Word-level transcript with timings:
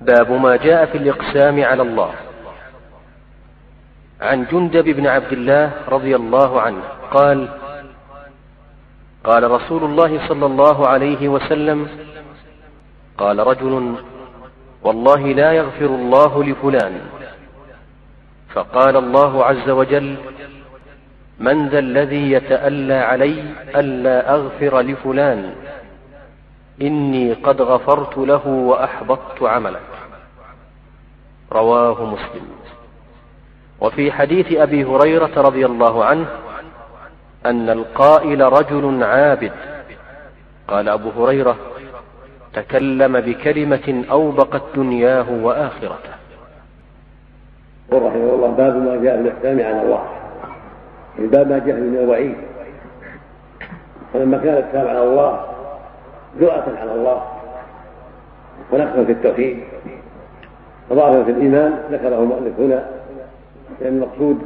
باب 0.00 0.32
ما 0.32 0.56
جاء 0.56 0.86
في 0.86 0.98
الإقسام 0.98 1.64
على 1.64 1.82
الله. 1.82 2.12
عن 4.20 4.44
جندب 4.52 4.84
بن 4.84 5.06
عبد 5.06 5.32
الله 5.32 5.70
رضي 5.88 6.16
الله 6.16 6.60
عنه 6.60 6.82
قال 7.10 7.48
قال 9.24 9.50
رسول 9.50 9.84
الله 9.84 10.28
صلى 10.28 10.46
الله 10.46 10.88
عليه 10.88 11.28
وسلم 11.28 11.88
قال 13.18 13.38
رجل 13.38 13.94
والله 14.82 15.22
لا 15.32 15.52
يغفر 15.52 15.86
الله 15.86 16.44
لفلان. 16.44 17.00
فقال 18.54 18.96
الله 18.96 19.44
عز 19.44 19.70
وجل 19.70 20.16
من 21.38 21.68
ذا 21.68 21.78
الذي 21.78 22.32
يتألى 22.32 22.94
علي 22.94 23.44
ألا 23.76 24.34
أغفر 24.34 24.80
لفلان؟ 24.80 25.54
إني 26.82 27.32
قد 27.32 27.62
غفرت 27.62 28.18
له 28.18 28.46
وأحبطت 28.46 29.42
عملك 29.42 29.80
رواه 31.52 32.04
مسلم. 32.04 32.46
وفي 33.80 34.12
حديث 34.12 34.52
أبي 34.52 34.84
هريرة 34.84 35.30
رضي 35.36 35.66
الله 35.66 36.04
عنه 36.04 36.26
أن 37.46 37.70
القائل 37.70 38.40
رجل 38.40 39.04
عابد. 39.04 39.52
قال 40.68 40.88
أبو 40.88 41.10
هريرة 41.10 41.56
تكلم 42.52 43.20
بكلمة 43.20 44.04
أوبقت 44.10 44.62
دنياه 44.74 45.26
وآخرته. 45.30 46.14
رحمه 47.92 48.34
الله 48.34 48.48
باب 48.48 48.76
ما 48.76 48.96
جاء 48.96 49.16
في 49.16 49.28
الإحسان 49.28 49.60
على 49.60 49.82
الله 49.82 50.08
الباب 51.18 51.50
ما 51.50 51.58
جاء 51.58 51.76
من 51.76 51.96
الوعيد. 51.96 52.36
فلما 54.12 54.38
كان 54.38 54.56
الكلام 54.56 54.88
على 54.88 55.02
الله 55.02 55.47
جرأة 56.40 56.64
على 56.80 56.94
الله 56.94 57.22
ونقصا 58.72 59.04
في 59.04 59.12
التوحيد 59.12 59.58
وضعفا 60.90 61.24
في 61.24 61.30
الإيمان 61.30 61.78
ذكره 61.90 62.22
المؤلف 62.22 62.60
هنا 62.60 62.88
لأن 63.80 63.92
المقصود 63.96 64.38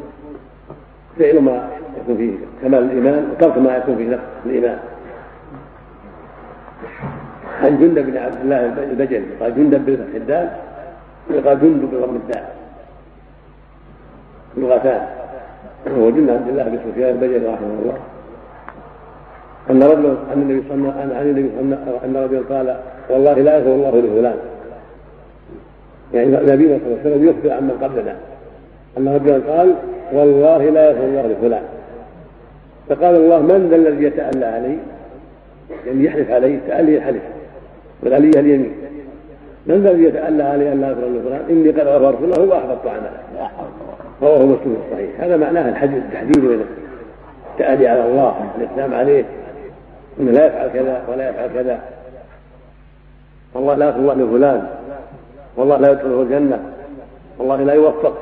فعل 1.18 1.40
ما 1.40 1.68
يكون 2.00 2.16
فيه 2.16 2.32
كمال 2.62 2.84
الإيمان 2.84 3.30
وترك 3.32 3.58
ما 3.58 3.76
يكون 3.76 3.96
فيه 3.96 4.08
نقص 4.08 4.20
الإيمان. 4.46 4.78
عن 7.62 7.78
جندب 7.78 8.06
بن 8.06 8.16
عبد 8.16 8.40
الله 8.42 8.66
البجلي 8.66 9.26
قال 9.40 9.54
جندب 9.56 9.86
بفتح 9.86 10.14
الدال 10.14 10.50
وقال 11.30 11.60
جندب 11.60 11.90
بضم 11.94 12.16
الدال 12.16 12.44
لغتان 14.56 15.06
هو 15.88 16.10
جند 16.10 16.30
عبد 16.30 16.48
الله 16.48 16.62
بن 16.62 16.78
سفيان 16.90 17.10
البجلي 17.10 17.46
رحمه 17.46 17.66
الله. 17.82 17.98
أن 19.70 19.82
رجلا 19.82 20.10
أن 20.34 20.42
النبي 20.42 20.62
صلى 20.68 20.76
الله 20.76 20.94
عليه 20.98 21.30
وسلم 21.30 21.78
أن 22.04 22.16
رجلا 22.16 22.56
قال 22.56 22.76
والله 23.10 23.34
لا 23.34 23.56
يغفر 23.56 23.74
الله 23.74 23.90
لفلان. 23.90 24.36
يعني 26.14 26.30
نبينا 26.30 26.78
صلى 26.78 26.86
الله 26.86 27.00
عليه 27.04 27.10
وسلم 27.10 27.28
يخبر 27.28 27.52
عمن 27.52 27.78
قبلنا. 27.82 28.16
أن 28.98 29.08
رجلا 29.08 29.56
قال 29.56 29.74
والله 30.12 30.70
لا 30.70 30.90
يغفر 30.90 31.04
الله 31.04 31.26
لفلان. 31.26 31.62
فقال 32.88 33.16
الله 33.16 33.38
من 33.38 33.68
ذا 33.70 33.76
الذي 33.76 34.04
يتألى 34.04 34.46
علي؟ 34.46 34.76
يعني 35.86 36.04
يحلف 36.04 36.30
علي 36.30 36.58
تألي 36.68 36.96
الحلف 36.96 37.22
والألية 38.02 38.40
اليمين 38.40 38.72
من 39.66 39.74
الذي 39.74 40.04
يتألى 40.04 40.42
علي 40.42 40.72
أن 40.72 40.80
لا 40.80 40.88
يغفر 40.88 41.06
لفلان؟ 41.06 41.40
إني 41.50 41.70
قد 41.70 41.86
غفرت 41.86 42.38
له 42.38 42.44
وأحبطت 42.44 42.86
عمله 42.86 43.50
رواه 44.22 44.38
مسلم 44.38 44.76
الصحيح. 44.86 45.10
هذا 45.20 45.36
معناه 45.36 45.68
الحديث 45.68 45.96
التحديد 45.96 46.38
من 46.38 46.64
التألي 47.52 47.88
على 47.88 48.06
الله 48.06 48.34
الإقسام 48.58 48.94
عليه. 48.94 49.24
إنه 50.20 50.30
لا 50.30 50.46
يفعل 50.46 50.68
كذا 50.68 51.02
ولا 51.08 51.30
يفعل 51.30 51.48
كذا. 51.54 51.80
والله 53.54 53.74
لا 53.74 53.86
يغفر 53.86 53.98
الله 53.98 54.14
لفلان 54.14 54.68
والله 55.56 55.76
لا 55.76 55.90
يدخله 55.90 56.22
الجنة. 56.22 56.62
والله 57.38 57.62
لا 57.62 57.72
يوفق. 57.72 58.18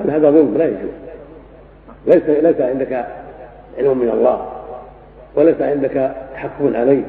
بل 0.00 0.10
هذا 0.10 0.30
ظلم 0.30 0.54
لا 0.58 0.64
يجوز. 0.64 0.90
ليس 2.06 2.22
ليس 2.22 2.60
عندك 2.60 3.06
علم 3.78 3.98
من 3.98 4.08
الله. 4.08 4.46
وليس 5.34 5.60
عندك 5.60 6.14
تحكم 6.34 6.76
عليه. 6.76 7.02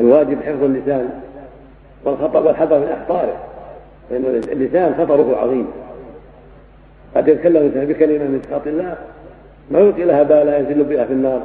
الواجب 0.00 0.42
حفظ 0.42 0.62
اللسان. 0.62 1.08
والخطأ 2.04 2.38
والحذر 2.38 2.78
من 2.78 2.96
أخطاره 3.00 3.36
لأن 4.10 4.42
اللسان 4.52 4.94
خطره 4.98 5.36
عظيم. 5.36 5.66
قد 7.16 7.28
يتكلم 7.28 7.56
الإنسان 7.56 7.86
بكلمة 7.86 8.24
من 8.24 8.42
سخط 8.50 8.66
الله 8.66 8.96
ما 9.70 9.78
يلقي 9.78 10.04
لها 10.04 10.22
بالا 10.22 10.58
ينزل 10.58 10.84
بها 10.84 11.04
في 11.04 11.12
النار. 11.12 11.40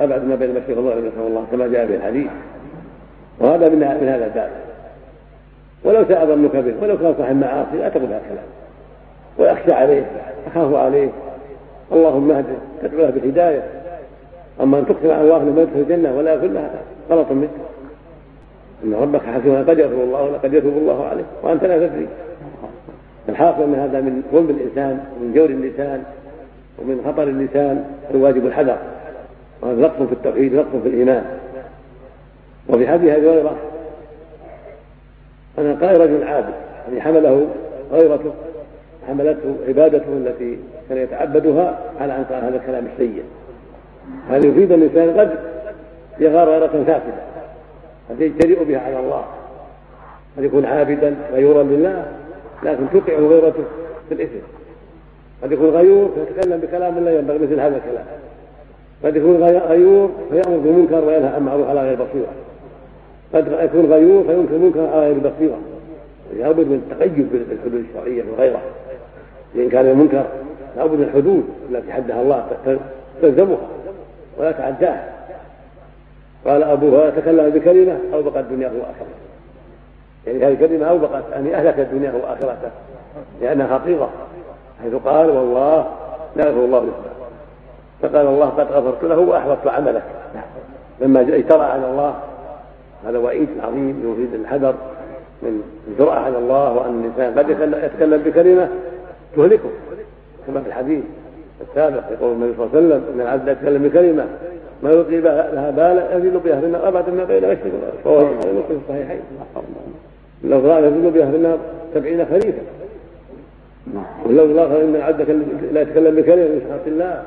أبعد 0.00 0.24
ما 0.24 0.34
بين 0.34 0.50
المشرق 0.50 0.76
والمغرب 0.76 1.04
نسأل 1.04 1.26
الله 1.26 1.44
كما 1.52 1.68
جاء 1.68 1.86
في 1.86 1.96
الحديث. 1.96 2.30
وهذا 3.40 3.68
من 3.68 3.78
من 3.78 4.08
هذا 4.08 4.26
الباب. 4.26 4.50
ولو 5.84 6.04
ساء 6.08 6.26
ظنك 6.26 6.56
به 6.56 6.74
ولو 6.82 6.98
كان 6.98 7.14
صاحب 7.18 7.36
معاصي 7.36 7.76
لا 7.78 7.88
تقل 7.88 8.04
هذا 8.04 8.20
الكلام. 8.24 8.44
ويخشى 9.38 9.72
عليه 9.72 10.06
تخاف 10.46 10.74
عليه. 10.74 11.08
اللهم 11.92 12.30
اهده 12.30 12.54
تدعو 12.82 13.00
له 13.00 13.10
بالهداية. 13.10 13.62
أما 14.60 14.78
أن 14.78 14.86
تقسم 14.86 15.10
على 15.10 15.20
الله 15.20 15.36
انه 15.36 15.60
يدخل 15.60 15.80
الجنة 15.80 16.16
ولا 16.16 16.32
يغفر 16.32 16.46
لها 16.46 16.70
غلط 17.10 17.30
منك. 17.30 17.50
إن 18.84 18.94
ربك 18.94 19.20
حكيم 19.20 19.64
قد 19.68 19.78
يغفر 19.78 20.02
الله 20.02 20.22
ولقد 20.22 20.54
يتوب 20.54 20.72
الله 20.76 21.06
عليه 21.06 21.24
وأنت 21.42 21.64
لا 21.64 21.86
تدري. 21.86 22.08
الحاصل 23.28 23.62
أن 23.62 23.74
هذا 23.74 24.00
من 24.00 24.22
ظلم 24.32 24.50
الإنسان 24.50 25.04
ومن 25.16 25.32
جور 25.34 25.50
اللسان 25.50 26.02
ومن 26.78 27.02
خطر 27.06 27.22
اللسان 27.22 27.84
الواجب 28.14 28.46
الحذر. 28.46 28.76
نقص 29.64 30.02
في 30.02 30.12
التوحيد 30.12 30.54
نقص 30.54 30.82
في 30.82 30.88
الإيمان. 30.88 31.24
وفي 32.68 32.88
حديث 32.88 33.16
أبي 33.16 33.30
هريرة 33.30 33.56
أن 35.58 35.76
قال 35.82 36.00
رجل 36.00 36.24
عابد 36.24 36.54
يعني 36.88 37.00
حمله 37.00 37.46
غيرته 37.92 38.32
حملته 39.08 39.56
عبادته 39.68 40.12
التي 40.12 40.58
كان 40.88 40.98
يتعبدها 40.98 41.78
على 42.00 42.16
أن 42.16 42.24
قال 42.24 42.44
هذا 42.44 42.56
الكلام 42.56 42.86
السيء 42.92 43.22
هذا 44.30 44.46
يفيد 44.46 44.72
الإنسان 44.72 45.20
قد 45.20 45.38
يغار 46.20 46.48
غيرة 46.48 46.84
فاسدة؟ 46.86 47.22
قد 48.10 48.20
يجترئ 48.20 48.64
بها 48.64 48.80
على 48.80 49.00
الله؟ 49.00 49.24
قد 50.36 50.44
يكون 50.44 50.64
عابدا 50.64 51.16
غيورا 51.32 51.62
لله؟ 51.62 52.06
لكن 52.62 52.90
توقع 52.92 53.12
غيرته 53.12 53.64
في 54.08 54.14
الإثم. 54.14 54.46
قد 55.42 55.52
يكون 55.52 55.70
غيور 55.70 56.10
فيتكلم 56.14 56.60
بكلام 56.60 57.04
لا 57.04 57.18
ينبغي 57.18 57.38
مثل 57.38 57.60
هذا 57.60 57.76
الكلام. 57.76 58.04
قد 59.04 59.16
يكون 59.16 59.42
غيور 59.44 60.10
فيأمر 60.30 60.56
بالمنكر 60.56 61.04
وينهى 61.04 61.28
عن 61.28 61.42
معروف 61.42 61.68
على 61.68 61.80
غير 61.80 61.94
بصيرة. 61.94 62.32
قد 63.34 63.64
يكون 63.64 63.92
غيور 63.92 64.24
فينكر 64.24 64.58
منكر 64.58 64.86
على 64.86 65.00
غير 65.00 65.18
بصيرة. 65.18 65.58
لابد 66.36 66.66
من 66.66 66.90
التقيد 66.90 67.28
بالحدود 67.32 67.84
الشرعية 67.90 68.24
والغيرة. 68.30 68.60
إن 69.56 69.68
كان 69.68 69.86
المنكر 69.86 70.24
لابد 70.76 70.92
من 70.92 71.02
الحدود 71.02 71.44
التي 71.70 71.92
حدها 71.92 72.22
الله 72.22 72.46
تلزمها 73.22 73.68
ولا 74.38 74.52
تعداها. 74.52 75.12
قال 76.46 76.64
هريرة 76.64 77.10
تكلم 77.10 77.50
بكلمة 77.50 77.98
اوبقت 78.14 78.44
دنياه 78.44 78.70
وآخرته. 78.70 79.22
يعني 80.26 80.44
هذه 80.44 80.52
الكلمة 80.52 80.86
اوبقت 80.86 81.22
يعني 81.32 81.54
أهلكت 81.54 81.88
دنياه 81.92 82.12
وآخرته 82.16 82.70
لأنها 83.40 83.78
خطيره 83.78 84.10
حيث 84.82 84.94
قال 84.94 85.30
والله 85.30 85.86
لا 86.36 86.46
يغفر 86.46 86.64
الله 86.64 86.80
له 86.80 86.92
فقال 88.02 88.26
الله 88.26 88.48
قد 88.48 88.72
غفرت 88.72 89.04
له 89.04 89.18
وأحبطت 89.18 89.66
عملك. 89.66 90.02
لما 91.00 91.20
اجترأ 91.20 91.62
على 91.62 91.90
الله 91.90 92.14
هذا 93.06 93.18
وعيد 93.18 93.48
عظيم 93.62 94.12
يفيد 94.12 94.40
الحذر 94.40 94.74
من 95.42 95.62
الجرأة 95.88 96.14
على 96.14 96.38
الله 96.38 96.72
وأن 96.72 97.00
الإنسان 97.00 97.38
قد 97.38 97.50
يتكلم 97.84 98.22
بكلمة 98.22 98.68
تهلكه 99.36 99.68
كما 100.46 100.60
في 100.60 100.68
الحديث 100.68 101.04
السابق 101.70 102.02
يقول 102.12 102.32
النبي 102.32 102.54
صلى 102.56 102.66
الله 102.66 102.76
عليه 102.76 102.86
وسلم 102.86 103.04
إن 103.14 103.20
العبد 103.20 103.48
يتكلم 103.48 103.82
بكلمة 103.82 104.26
ما 104.82 104.90
يلقي 104.90 105.20
لها 105.20 105.70
بالا 105.70 106.16
يزيد 106.16 106.36
بها 106.36 106.60
في 106.60 106.66
النار 106.66 106.88
ابدا 106.88 107.12
ما 107.12 107.24
بين 107.24 107.44
مشرق 107.44 107.66
مسلم 108.06 108.62
في 108.68 108.74
الصحيحين. 108.84 109.20
لو 110.44 110.72
قال 110.72 110.84
يزيد 110.84 111.12
بها 111.12 111.30
في 111.30 111.36
النار 111.36 111.58
سبعين 111.94 112.26
خريفا 112.26 112.62
ولو 114.26 114.44
الآخر 114.44 114.82
إن 114.82 114.96
العبد 114.96 115.20
لا 115.72 115.80
يتكلم 115.80 116.16
بكلمه 116.16 116.44
من 116.44 116.62
شرط 116.68 116.86
الله 116.86 117.22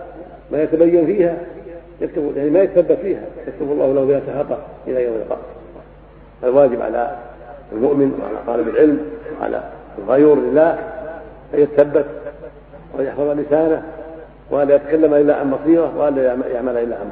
ما 0.51 0.63
يتبين 0.63 1.05
فيها 1.05 1.37
يكتب 2.01 2.37
يعني 2.37 2.49
ما 2.49 2.59
يتثبت 2.59 2.97
فيها. 3.01 3.21
يكتب 3.47 3.71
الله 3.71 3.93
له 3.93 4.05
بها 4.05 4.21
شهقه 4.27 4.57
إلى 4.87 5.03
يوم 5.03 5.15
القيامة. 5.15 5.41
الواجب 6.43 6.81
على 6.81 7.15
المؤمن 7.71 8.19
وعلى 8.21 8.37
طالب 8.47 8.67
العلم 8.67 8.99
وعلى 9.41 9.63
الغيور 9.97 10.39
لله 10.39 10.69
أن 11.53 11.59
يتثبت 11.59 12.05
وأن 12.93 13.05
يحفظ 13.05 13.29
لسانه 13.39 13.83
وأن 14.51 14.67
لا 14.67 14.75
يتكلم 14.75 15.13
إلا 15.13 15.35
عن 15.35 15.51
بصيرة 15.51 15.97
وأن 15.97 16.15
لا 16.15 16.23
يعمل 16.53 16.77
إلا 16.77 16.95
عن 16.95 17.09